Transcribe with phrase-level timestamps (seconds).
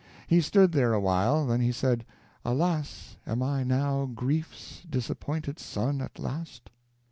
[0.25, 2.05] He stood there awhile; then he said,
[2.43, 3.17] "Alas!
[3.27, 6.71] am I now Grief's disappointed son at last?"